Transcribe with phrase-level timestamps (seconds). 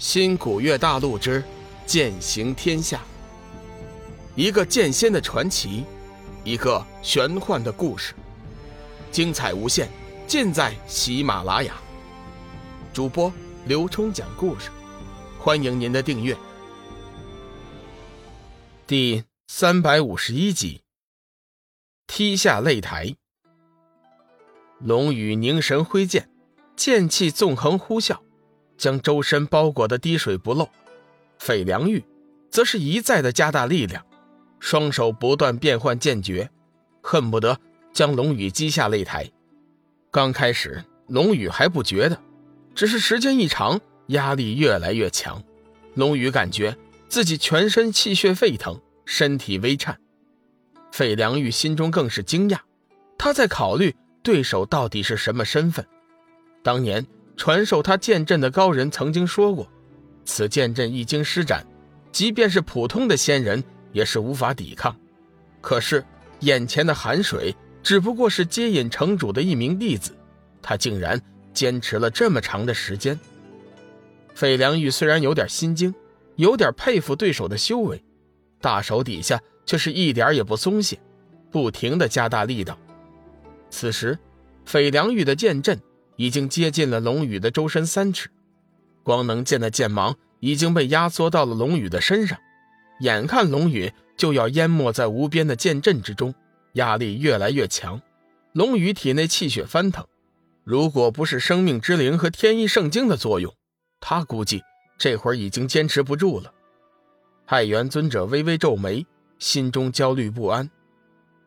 [0.00, 1.44] 新古月大陆之
[1.84, 3.02] 剑行天下，
[4.34, 5.84] 一个剑仙的传奇，
[6.42, 8.14] 一个玄幻的故事，
[9.12, 9.90] 精彩无限，
[10.26, 11.74] 尽在喜马拉雅。
[12.94, 13.30] 主播
[13.66, 14.70] 刘冲讲故事，
[15.38, 16.34] 欢迎您的订阅。
[18.86, 20.80] 第三百五十一集，
[22.06, 23.16] 踢下擂台。
[24.78, 26.30] 龙宇凝神挥剑，
[26.74, 28.18] 剑气纵横呼啸。
[28.80, 30.70] 将周身包裹的滴水不漏，
[31.38, 32.02] 费良玉
[32.48, 34.02] 则是一再的加大力量，
[34.58, 36.48] 双手不断变换剑诀，
[37.02, 37.60] 恨不得
[37.92, 39.30] 将龙宇击下擂台。
[40.10, 42.18] 刚开始，龙宇还不觉得，
[42.74, 45.42] 只是时间一长，压力越来越强，
[45.92, 46.74] 龙宇感觉
[47.06, 50.00] 自己全身气血沸腾，身体微颤。
[50.90, 52.58] 费良玉心中更是惊讶，
[53.18, 55.86] 他在考虑对手到底是什么身份。
[56.62, 57.06] 当年。
[57.40, 59.66] 传授他剑阵的高人曾经说过，
[60.26, 61.66] 此剑阵一经施展，
[62.12, 64.94] 即便是普通的仙人也是无法抵抗。
[65.62, 66.04] 可是
[66.40, 70.14] 眼前的寒水只不过是接引城主的一名弟子，
[70.60, 71.18] 他竟然
[71.54, 73.18] 坚持了这么长的时间。
[74.34, 75.94] 费良玉虽然有点心惊，
[76.36, 78.04] 有点佩服对手的修为，
[78.60, 81.00] 大手底下却是一点也不松懈，
[81.50, 82.78] 不停的加大力道。
[83.70, 84.18] 此时，
[84.66, 85.80] 费良玉的剑阵。
[86.20, 88.28] 已经接近了龙宇的周身三尺，
[89.02, 92.38] 光能剑的剑芒已经被压缩到了龙宇的身上，
[93.00, 96.34] 眼看龙宇就要淹没在无边的剑阵之中，
[96.74, 98.02] 压力越来越强。
[98.52, 100.06] 龙宇体内气血翻腾，
[100.62, 103.54] 如果不是生命之灵和天一圣经的作用，
[103.98, 104.62] 他估计
[104.98, 106.52] 这会儿已经坚持不住了。
[107.46, 109.06] 太元尊者微微皱眉，
[109.38, 110.70] 心中焦虑不安。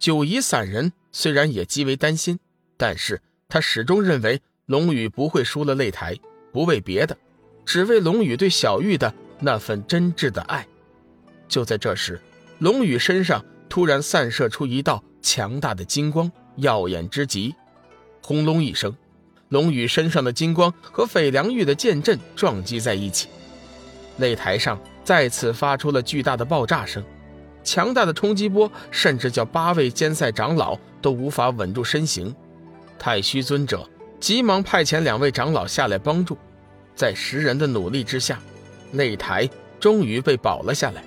[0.00, 2.40] 九夷散人虽然也极为担心，
[2.76, 4.42] 但是他始终认为。
[4.66, 6.18] 龙宇不会输了擂台，
[6.52, 7.16] 不为别的，
[7.64, 10.66] 只为龙宇对小玉的那份真挚的爱。
[11.46, 12.20] 就在这时，
[12.58, 17.54] 龙宇身上突然散射出一道强大的金光，耀眼之极。
[18.20, 18.92] 轰隆一声，
[19.50, 23.28] 龙宇身上的金光和斐良玉的剑阵撞击在一起，
[24.18, 27.04] 擂台上再次发出了巨大的爆炸声，
[27.62, 32.34] 强大的冲击波甚至叫八位监赛长老都无法稳住身形。
[32.98, 33.88] 太虚尊者。
[34.18, 36.36] 急忙派遣两位长老下来帮助，
[36.94, 38.40] 在十人的努力之下，
[38.94, 41.04] 擂台终于被保了下来。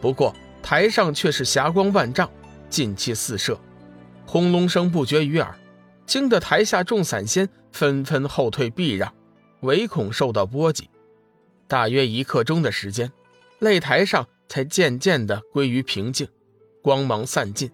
[0.00, 2.28] 不过台上却是霞光万丈，
[2.68, 3.58] 劲气四射，
[4.26, 5.54] 轰隆声不绝于耳，
[6.06, 9.12] 惊得台下众散仙纷纷后退避让，
[9.60, 10.88] 唯恐受到波及。
[11.68, 13.12] 大约一刻钟的时间，
[13.60, 16.26] 擂台上才渐渐地归于平静，
[16.82, 17.70] 光芒散尽，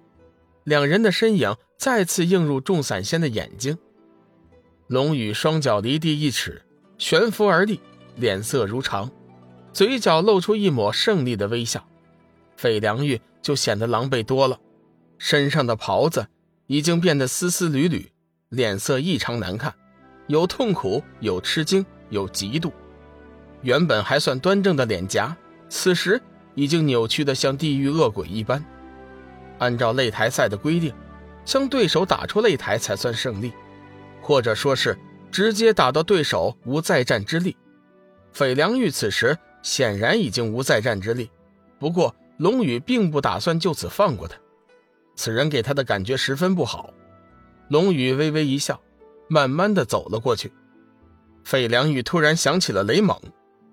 [0.65, 3.79] 两人的身影再次映入众散仙的眼睛。
[4.89, 6.63] 龙宇双脚离地一尺，
[6.97, 7.79] 悬浮而立，
[8.17, 9.11] 脸色如常，
[9.71, 11.87] 嘴角露出一抹胜利的微笑。
[12.57, 14.59] 费良玉就显得狼狈多了，
[15.19, 16.27] 身上的袍子
[16.69, 18.11] 已经变得丝丝缕缕，
[18.49, 19.75] 脸色异常难看，
[20.27, 22.73] 有痛苦，有吃惊，有嫉妒。
[23.61, 25.37] 原本还算端正的脸颊，
[25.69, 26.19] 此时
[26.55, 28.65] 已经扭曲的像地狱恶鬼一般。
[29.59, 30.95] 按照擂台赛的规定，
[31.45, 33.53] 将对手打出擂台才算胜利。
[34.21, 34.99] 或者说是
[35.31, 37.57] 直接打到对手无再战之力，
[38.33, 41.31] 斐良玉此时显然已经无再战之力。
[41.79, 44.37] 不过龙宇并不打算就此放过他，
[45.17, 46.93] 此人给他的感觉十分不好。
[47.69, 48.81] 龙宇微微一笑，
[49.29, 50.53] 慢慢的走了过去。
[51.45, 53.19] 费良玉突然想起了雷猛，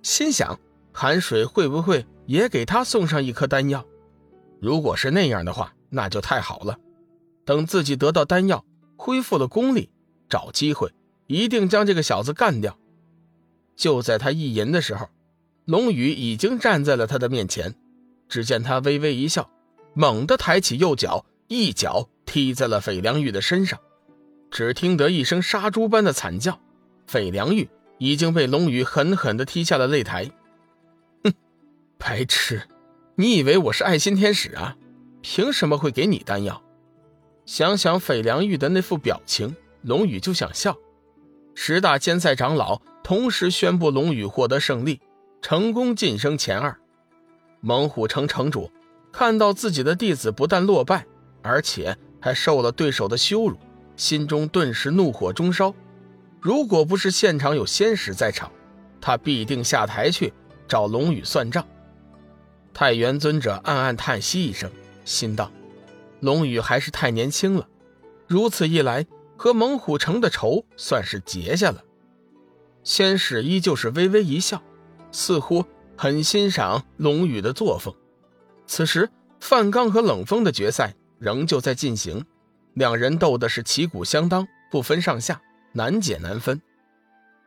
[0.02, 0.60] 心想
[0.92, 3.86] 寒水会不会也给他送上一颗丹药？
[4.62, 6.78] 如果是那样的话，那就太好了。
[7.46, 8.66] 等自己得到丹药，
[8.98, 9.90] 恢复了功力。
[10.30, 10.92] 找机会，
[11.28, 12.78] 一定将这个小子干掉。
[13.76, 15.10] 就在他意淫的时候，
[15.66, 17.76] 龙宇已经站在了他的面前。
[18.28, 19.50] 只见他微微一笑，
[19.94, 23.80] 猛地抬起右脚，一脚踢在了费良玉的身上。
[24.50, 26.60] 只听得一声杀猪般的惨叫，
[27.06, 27.70] 费良玉
[28.00, 30.32] 已经被龙宇狠狠地踢下了擂台。
[31.24, 31.34] 哼，
[31.98, 32.64] 白痴！
[33.16, 34.76] 你以为我是爱心天使啊？
[35.22, 36.64] 凭什么会给你丹药？
[37.46, 39.56] 想想费良玉的那副表情。
[39.86, 40.76] 龙宇就想笑，
[41.54, 45.00] 十大监赛长老同时宣布龙宇获得胜利，
[45.44, 46.76] 成功晋升前二。
[47.62, 48.72] 猛虎城城主
[49.12, 51.06] 看到自己的弟子不但落败，
[51.44, 53.56] 而且还受了对手的羞辱，
[53.96, 55.72] 心中顿时怒火中烧。
[56.42, 58.52] 如果不是现场有仙使在场，
[59.00, 60.34] 他必定下台去
[60.68, 61.64] 找龙宇算账。
[62.74, 64.68] 太元尊者暗暗叹息一声，
[65.04, 65.52] 心道：
[66.22, 67.68] 龙宇还是太年轻了，
[68.26, 69.06] 如此一来。
[69.38, 71.84] 和猛虎城的仇算是结下了。
[72.84, 74.62] 仙使依旧是微微一笑，
[75.12, 75.66] 似乎
[75.98, 77.94] 很欣赏龙宇的作风。
[78.68, 79.10] 此时，
[79.40, 82.26] 范刚和冷风的决赛仍旧在进行，
[82.74, 85.42] 两人斗的是旗鼓相当，不分上下，
[85.74, 86.62] 难解难分。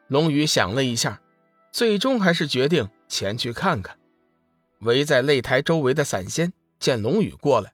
[0.09, 1.21] 龙宇想了一下，
[1.73, 3.97] 最终还是决定前去看看。
[4.81, 7.73] 围在擂台周围的散仙见龙宇过来，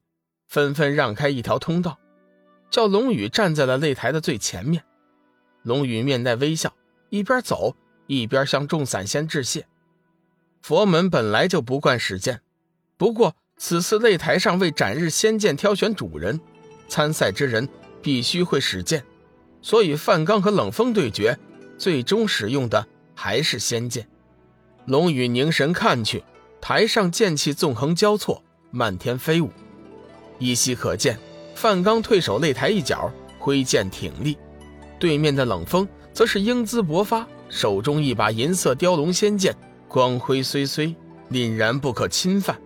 [0.49, 1.99] 纷纷让开一条通道，
[2.75, 4.83] 叫龙宇站在了擂台的最前面。
[5.63, 6.75] 龙宇面带微笑，
[7.09, 7.77] 一边走
[8.09, 9.65] 一边向众散仙致谢。
[10.61, 12.41] 佛门本来就不惯使剑，
[12.97, 16.41] 不过此次擂台上为斩日仙剑挑选主人，
[16.89, 17.69] 参赛之人
[18.03, 19.05] 必须会使剑，
[19.63, 21.39] 所以范刚和冷风对决，
[21.79, 22.85] 最终使用的
[23.15, 24.09] 还是仙剑。
[24.87, 26.25] 龙宇凝神看去。
[26.61, 28.43] 台上剑气纵横交错，
[28.73, 29.53] 漫天飞舞，
[30.41, 31.21] 依稀可见。
[31.55, 34.37] 范刚退守擂台一角，挥剑挺立；
[34.99, 39.55] 对面的冷风则是英姿勃发，手中一把银色雕龙仙剑，
[39.89, 40.95] 光辉虽虽，
[41.31, 42.59] 凛然不可侵犯。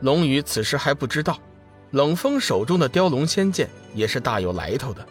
[0.00, 1.38] 龙宇此时还不知道，
[1.90, 5.06] 冷风手中的雕龙仙剑也是大有来头的，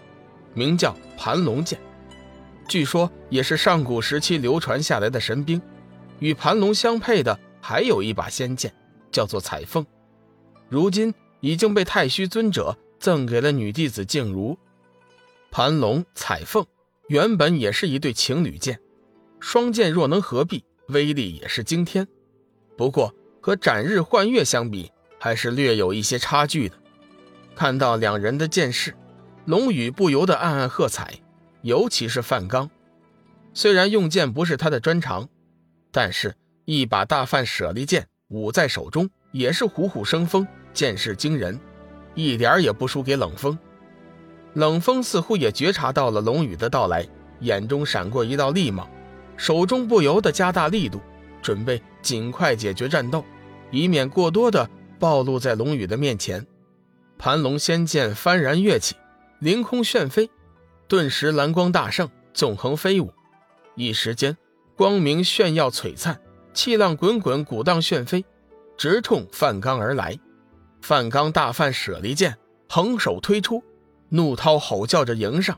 [0.54, 1.80] 名叫盘龙剑，
[2.68, 5.62] 据说也是上古时期流传下来的神兵，
[6.20, 7.40] 与盘龙相配的。
[7.66, 8.74] 还有一把仙剑，
[9.10, 9.86] 叫做彩凤，
[10.68, 14.58] 如今已经被太虚尊者赠给了女弟子静茹。
[15.52, 16.66] 盘龙、彩凤
[17.10, 18.80] 原本也是一对情侣剑，
[19.42, 22.08] 双剑若能合璧，威力也是惊天。
[22.78, 24.90] 不过和斩日幻月相比，
[25.20, 26.78] 还是略有一些差距的。
[27.54, 28.96] 看到两人的剑势，
[29.44, 31.20] 龙宇不由得暗暗喝彩，
[31.62, 32.72] 尤其是范刚，
[33.54, 35.28] 虽然用剑不是他的专长，
[35.92, 36.34] 但是。
[36.66, 41.60] 一把大范舍利剑舞在手中，也是虎虎生风，剑势惊人，
[42.16, 43.58] 一点也不输给冷风。
[44.54, 47.08] 冷风似乎也觉察到了龙宇的到来，
[47.40, 48.88] 眼中闪过一道厉芒，
[49.36, 51.02] 手中不由得加大力度，
[51.42, 53.26] 准备尽快解决战斗，
[53.72, 54.70] 以免过多的
[55.00, 56.46] 暴露在龙宇的面前。
[57.18, 58.96] 盘龙仙剑幡然跃起，
[59.40, 60.30] 凌空旋飞，
[60.88, 63.12] 顿时蓝光大盛，纵横飞舞，
[63.76, 64.38] 一时间
[64.76, 66.20] 光明炫耀璀璨。
[66.54, 68.24] 气浪滚滚，鼓荡旋飞，
[68.78, 70.16] 直冲范刚而来。
[70.84, 72.38] 范刚大范舍利剑
[72.68, 73.64] 横手推出，
[74.10, 75.58] 怒涛吼叫着迎上。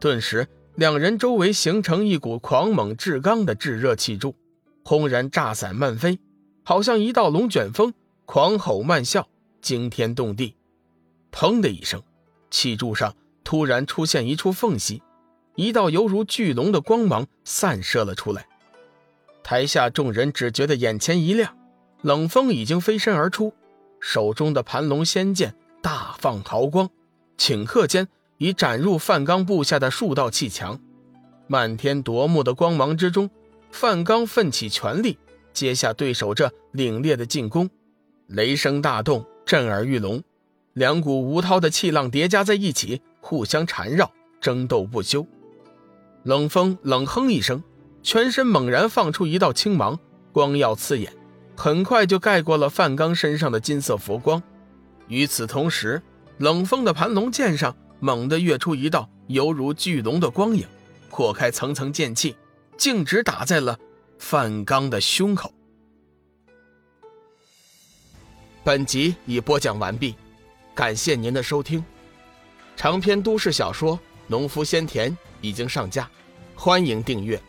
[0.00, 4.34] 顿时，两人周围形成一股狂猛至刚的炙热气柱，
[4.82, 6.18] 轰然炸散漫飞，
[6.64, 7.92] 好像一道龙卷风，
[8.24, 9.26] 狂吼漫啸，
[9.60, 10.54] 惊天动地。
[11.30, 12.02] 砰的一声，
[12.50, 13.14] 气柱上
[13.44, 15.02] 突然出现一处缝隙，
[15.54, 18.48] 一道犹如巨龙的光芒散射了出来。
[19.42, 21.54] 台下众人只觉得眼前一亮，
[22.00, 23.52] 冷风已经飞身而出，
[24.00, 26.88] 手中的盘龙仙剑大放毫光，
[27.38, 28.08] 顷刻间
[28.38, 30.78] 已斩入范刚布下的数道气墙。
[31.46, 33.30] 漫天夺目的光芒之中，
[33.70, 35.18] 范刚奋起全力
[35.52, 37.70] 接下对手这凛冽的进攻，
[38.26, 40.22] 雷声大动，震耳欲聋，
[40.72, 44.10] 两股无涛的气浪叠加在一起，互相缠绕，
[44.40, 45.26] 争斗不休。
[46.22, 47.62] 冷风冷哼一声。
[48.02, 49.98] 全身猛然放出一道青芒，
[50.30, 51.12] 光耀刺眼，
[51.56, 54.42] 很快就盖过了范刚身上的金色佛光。
[55.08, 56.02] 与此同时，
[56.38, 60.66] 冷风的盘龙剑上猛地跃出一道犹如巨龙的光影，
[61.10, 62.36] 破开层层剑气，
[62.76, 63.78] 径直打在了
[64.18, 65.52] 范刚的胸口。
[68.62, 70.14] 本集已播讲完毕，
[70.74, 71.82] 感谢您的收听。
[72.76, 76.10] 长篇都市小说《农夫先田》已经上架，
[76.54, 77.40] 欢迎订阅。